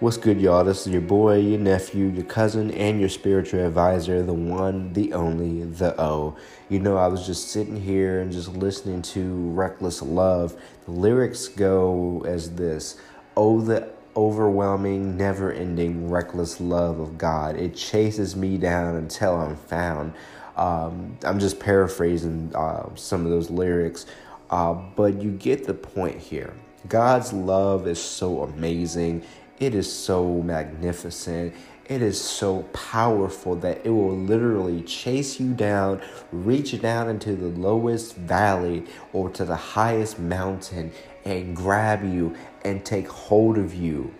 [0.00, 0.64] What's good, y'all?
[0.64, 5.14] This is your boy, your nephew, your cousin, and your spiritual advisor, the one, the
[5.14, 6.36] only, the O.
[6.68, 10.60] You know, I was just sitting here and just listening to Reckless Love.
[10.84, 13.00] The lyrics go as this
[13.36, 17.56] Oh, the overwhelming, never ending, reckless love of God.
[17.56, 20.12] It chases me down until I'm found.
[20.56, 24.06] Um, I'm just paraphrasing uh, some of those lyrics,
[24.50, 26.54] uh, but you get the point here.
[26.88, 29.24] God's love is so amazing
[29.60, 31.54] it is so magnificent.
[31.86, 36.00] It is so powerful that it will literally chase you down,
[36.32, 40.90] reach down into the lowest valley or to the highest mountain
[41.24, 44.12] and grab you and take hold of you.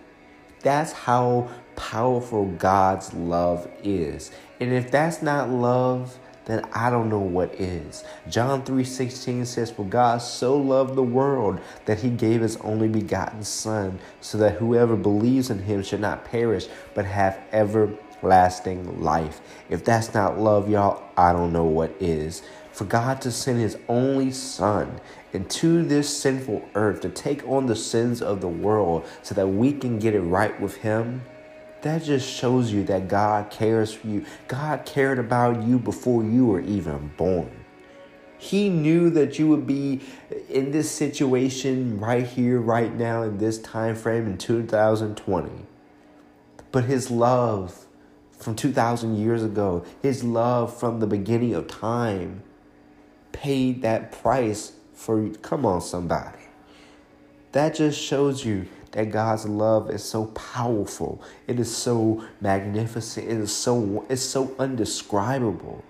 [0.61, 4.31] That's how powerful God's love is.
[4.61, 8.03] And if that's not love, then I don't know what is.
[8.29, 13.43] John 3:16 says, "For God so loved the world that he gave his only begotten
[13.43, 19.83] son, so that whoever believes in him should not perish, but have everlasting life." If
[19.83, 22.41] that's not love, y'all, I don't know what is.
[22.71, 24.99] For God to send his only son
[25.31, 29.71] into this sinful earth to take on the sins of the world so that we
[29.71, 31.21] can get it right with him
[31.85, 34.25] that just shows you that God cares for you.
[34.47, 37.63] God cared about you before you were even born.
[38.39, 40.01] He knew that you would be
[40.49, 45.51] in this situation right here, right now, in this time frame in 2020.
[46.71, 47.85] But his love
[48.31, 52.41] from 2,000 years ago, his love from the beginning of time,
[53.31, 55.33] paid that price for you.
[55.33, 56.39] Come on, somebody.
[57.51, 58.65] That just shows you
[58.95, 61.21] that God's love is so powerful.
[61.47, 63.27] It is so magnificent.
[63.27, 65.83] It is so it's so undescribable.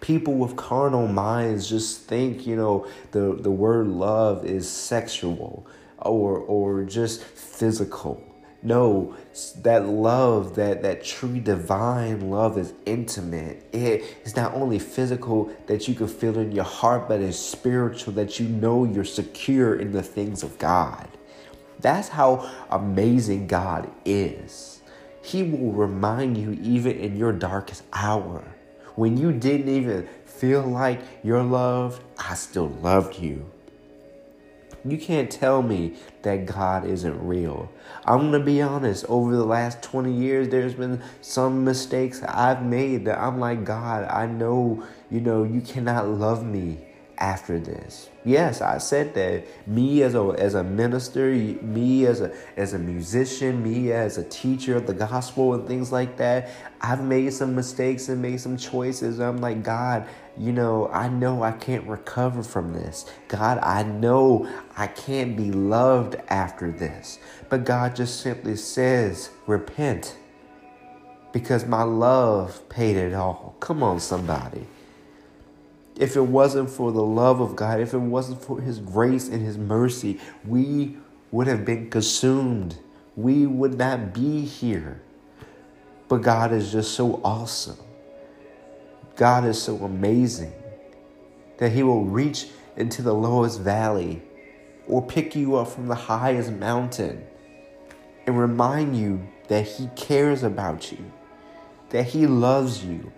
[0.00, 5.64] People with carnal minds just think, you know, the, the word love is sexual
[5.98, 8.20] or or just physical.
[8.64, 9.14] No,
[9.58, 13.62] that love, that, that true divine love is intimate.
[13.72, 18.14] It is not only physical that you can feel in your heart, but it's spiritual
[18.14, 21.06] that you know you're secure in the things of God.
[21.84, 24.80] That's how amazing God is.
[25.20, 28.42] He will remind you even in your darkest hour.
[28.94, 33.44] When you didn't even feel like you're loved, I still loved you.
[34.82, 37.70] You can't tell me that God isn't real.
[38.06, 42.64] I'm going to be honest, over the last 20 years, there's been some mistakes I've
[42.64, 46.78] made that I'm like, God, I know, you know, you cannot love me
[47.18, 48.08] after this.
[48.24, 49.44] Yes, I said that.
[49.66, 54.24] Me as a as a minister, me as a as a musician, me as a
[54.24, 58.56] teacher of the gospel and things like that, I've made some mistakes and made some
[58.56, 59.20] choices.
[59.20, 63.06] I'm like, God, you know, I know I can't recover from this.
[63.28, 67.18] God, I know I can't be loved after this.
[67.48, 70.16] But God just simply says, repent.
[71.32, 73.56] Because my love paid it all.
[73.60, 74.66] Come on, somebody.
[75.96, 79.44] If it wasn't for the love of God, if it wasn't for His grace and
[79.44, 80.96] His mercy, we
[81.30, 82.76] would have been consumed.
[83.16, 85.00] We would not be here.
[86.08, 87.78] But God is just so awesome.
[89.16, 90.52] God is so amazing
[91.58, 94.22] that He will reach into the lowest valley
[94.88, 97.24] or pick you up from the highest mountain
[98.26, 101.12] and remind you that He cares about you,
[101.90, 103.12] that He loves you,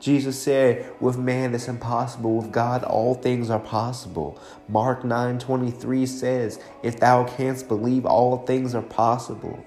[0.00, 4.40] Jesus said, with man it's impossible, with God all things are possible.
[4.66, 9.62] Mark 9:23 says, if thou canst believe all things are possible.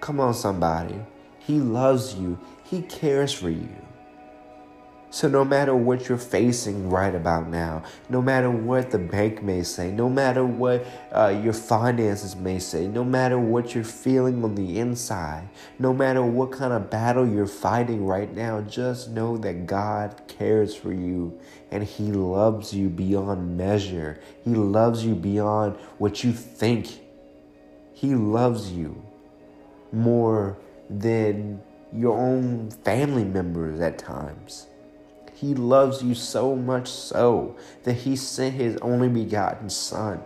[0.00, 0.98] Come on somebody.
[1.38, 2.38] He loves you.
[2.64, 3.68] He cares for you.
[5.10, 9.62] So, no matter what you're facing right about now, no matter what the bank may
[9.62, 14.54] say, no matter what uh, your finances may say, no matter what you're feeling on
[14.54, 15.48] the inside,
[15.78, 20.74] no matter what kind of battle you're fighting right now, just know that God cares
[20.74, 21.40] for you
[21.70, 24.20] and He loves you beyond measure.
[24.44, 27.00] He loves you beyond what you think.
[27.94, 29.02] He loves you
[29.90, 30.58] more
[30.90, 31.62] than
[31.94, 34.66] your own family members at times.
[35.40, 37.54] He loves you so much so
[37.84, 40.20] that he sent his only begotten son.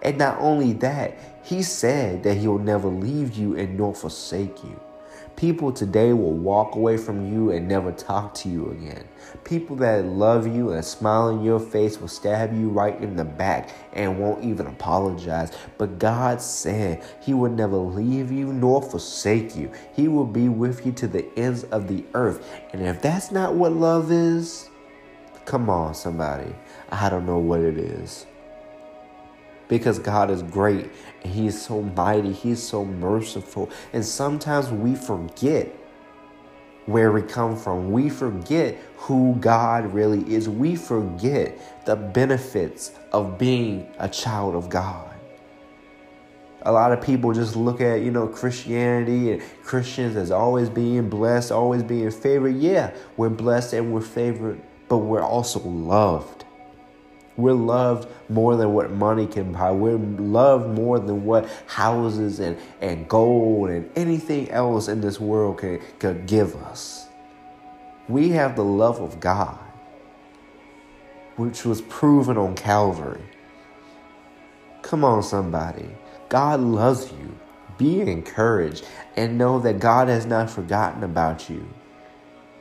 [0.00, 4.64] And not only that, he said that he will never leave you and nor forsake
[4.64, 4.80] you.
[5.38, 9.04] People today will walk away from you and never talk to you again.
[9.44, 13.24] People that love you and smile in your face will stab you right in the
[13.24, 15.52] back and won't even apologize.
[15.78, 19.70] But God said He would never leave you nor forsake you.
[19.94, 22.44] He will be with you to the ends of the earth.
[22.72, 24.68] And if that's not what love is,
[25.44, 26.52] come on, somebody.
[26.90, 28.26] I don't know what it is
[29.68, 30.90] because God is great
[31.22, 33.70] and He is so mighty, He is so merciful.
[33.92, 35.74] And sometimes we forget
[36.86, 37.92] where we come from.
[37.92, 40.48] We forget who God really is.
[40.48, 45.04] We forget the benefits of being a child of God.
[46.62, 51.08] A lot of people just look at, you know, Christianity and Christians as always being
[51.08, 52.56] blessed, always being favored.
[52.56, 56.44] Yeah, we're blessed and we're favored, but we're also loved.
[57.38, 59.70] We're loved more than what money can buy.
[59.70, 65.58] We're loved more than what houses and, and gold and anything else in this world
[65.58, 67.06] can, can give us.
[68.08, 69.58] We have the love of God,
[71.36, 73.22] which was proven on Calvary.
[74.82, 75.88] Come on, somebody.
[76.28, 77.38] God loves you.
[77.78, 78.84] Be encouraged
[79.16, 81.68] and know that God has not forgotten about you.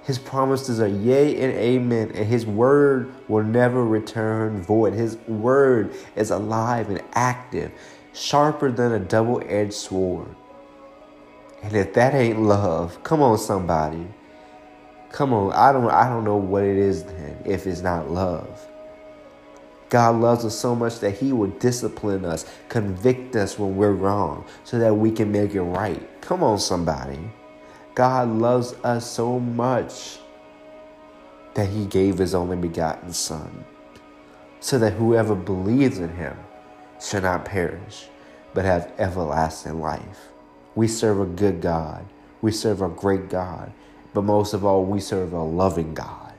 [0.08, 4.94] His promises are yea and amen, and His word will never return void.
[4.94, 7.74] His word is alive and active,
[8.14, 10.34] sharper than a double edged sword.
[11.62, 14.08] And if that ain't love, come on, somebody.
[15.12, 18.66] Come on, I don't, I don't know what it is then if it's not love.
[19.90, 24.46] God loves us so much that He will discipline us, convict us when we're wrong,
[24.64, 26.22] so that we can make it right.
[26.22, 27.20] Come on, somebody.
[27.98, 30.20] God loves us so much
[31.56, 33.66] that he gave his only begotten Son,
[34.60, 36.38] so that whoever believes in him
[37.02, 38.06] shall not perish,
[38.54, 40.28] but have everlasting life.
[40.76, 42.06] We serve a good God.
[42.44, 43.74] We serve a great God.
[44.14, 46.34] But most of all, we serve a loving God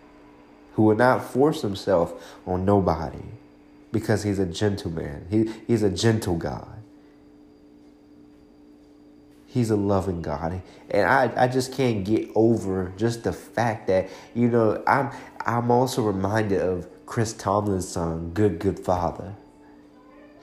[0.75, 3.25] who will not force himself on nobody
[3.90, 5.26] because he's a gentleman.
[5.28, 6.77] He, he's a gentle God.
[9.50, 10.61] He's a loving God.
[10.91, 15.11] And I, I just can't get over just the fact that, you know, I'm
[15.45, 19.35] I'm also reminded of Chris Tomlin's song, Good Good Father.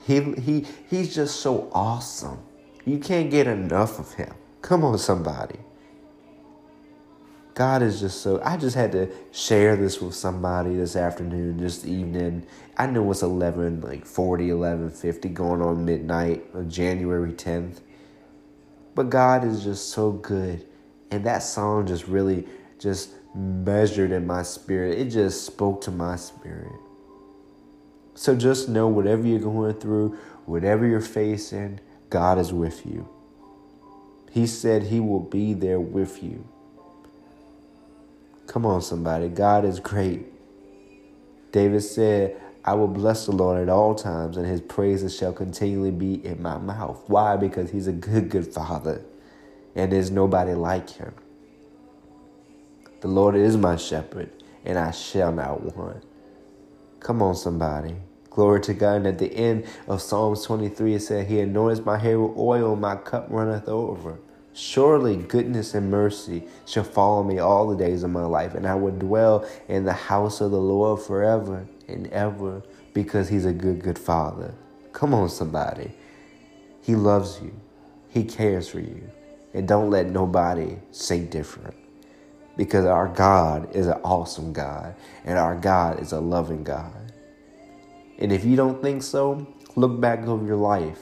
[0.04, 2.40] He he he's just so awesome.
[2.84, 4.34] You can't get enough of him.
[4.60, 5.60] Come on, somebody.
[7.54, 11.86] God is just so I just had to share this with somebody this afternoon, this
[11.86, 12.44] evening.
[12.76, 17.78] I know it's 11, like 40, 11, 50, going on midnight of January 10th.
[18.96, 20.66] But God is just so good.
[21.10, 22.48] And that song just really
[22.78, 24.98] just measured in my spirit.
[24.98, 26.72] It just spoke to my spirit.
[28.14, 30.16] So just know whatever you're going through,
[30.46, 31.78] whatever you're facing,
[32.08, 33.06] God is with you.
[34.32, 36.48] He said he will be there with you.
[38.46, 39.28] Come on, somebody.
[39.28, 40.24] God is great.
[41.52, 45.92] David said, I will bless the Lord at all times, and his praises shall continually
[45.92, 47.02] be in my mouth.
[47.08, 47.36] Why?
[47.36, 49.02] Because he's a good, good father,
[49.76, 51.14] and there's nobody like him.
[53.02, 54.30] The Lord is my shepherd,
[54.64, 56.04] and I shall not want.
[57.00, 57.96] Come on, somebody.
[58.30, 58.96] Glory to God.
[58.96, 62.76] And at the end of Psalms 23, it said, He anoints my hair with oil,
[62.76, 64.18] my cup runneth over.
[64.58, 68.74] Surely goodness and mercy shall follow me all the days of my life, and I
[68.74, 72.62] will dwell in the house of the Lord forever and ever
[72.94, 74.54] because he's a good, good father.
[74.94, 75.92] Come on, somebody.
[76.80, 77.52] He loves you,
[78.08, 79.10] he cares for you.
[79.52, 81.74] And don't let nobody say different
[82.56, 84.94] because our God is an awesome God
[85.26, 87.12] and our God is a loving God.
[88.18, 91.00] And if you don't think so, look back over your life.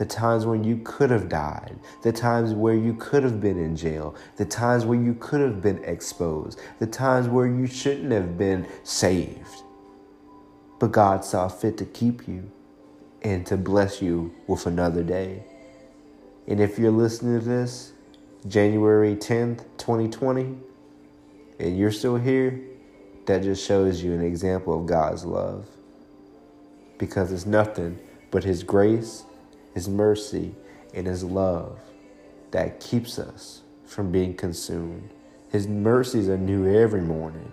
[0.00, 3.76] The times when you could have died, the times where you could have been in
[3.76, 8.38] jail, the times where you could have been exposed, the times where you shouldn't have
[8.38, 9.62] been saved.
[10.78, 12.50] But God saw fit to keep you
[13.20, 15.44] and to bless you with another day.
[16.48, 17.92] And if you're listening to this,
[18.48, 20.56] January 10th, 2020,
[21.58, 22.58] and you're still here,
[23.26, 25.66] that just shows you an example of God's love.
[26.96, 27.98] Because it's nothing
[28.30, 29.24] but His grace,
[29.74, 30.54] His mercy,
[30.94, 31.78] and His love
[32.50, 35.10] that keeps us from being consumed.
[35.50, 37.50] His mercies are new every morning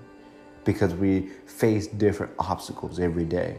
[0.66, 3.58] because we face different obstacles every day.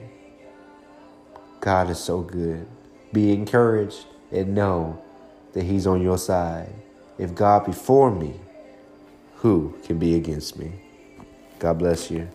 [1.60, 2.66] God is so good.
[3.12, 5.02] Be encouraged and know
[5.52, 6.72] that He's on your side.
[7.18, 8.34] If God be for me,
[9.36, 10.72] who can be against me?
[11.58, 12.28] God bless you.